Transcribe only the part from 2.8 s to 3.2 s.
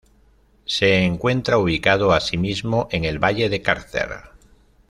en el